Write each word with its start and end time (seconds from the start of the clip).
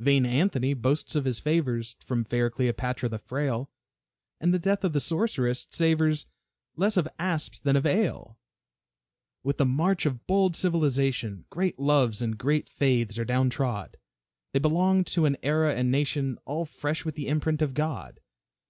Vain 0.00 0.24
Anthony 0.24 0.72
boasts 0.72 1.14
of 1.14 1.26
his 1.26 1.40
favors 1.40 1.94
From 2.00 2.24
fair 2.24 2.48
Cleopatra 2.48 3.10
the 3.10 3.18
frail, 3.18 3.70
And 4.40 4.54
the 4.54 4.58
death 4.58 4.82
of 4.82 4.94
the 4.94 4.98
sorceress 4.98 5.66
savors 5.70 6.24
Less 6.74 6.96
of 6.96 7.06
asps 7.18 7.60
than 7.60 7.76
of 7.76 7.84
ale. 7.84 8.38
With 9.42 9.58
the 9.58 9.66
march 9.66 10.06
of 10.06 10.26
bold 10.26 10.56
civilization, 10.56 11.44
Great 11.50 11.78
loves 11.78 12.22
and 12.22 12.38
great 12.38 12.66
faiths 12.66 13.18
are 13.18 13.26
down 13.26 13.50
trod, 13.50 13.98
They 14.52 14.58
belonged 14.58 15.06
to 15.08 15.26
an 15.26 15.36
era 15.42 15.74
and 15.74 15.90
nation 15.90 16.38
All 16.46 16.64
fresh 16.64 17.04
with 17.04 17.14
the 17.14 17.28
imprint 17.28 17.60
of 17.60 17.74
God. 17.74 18.20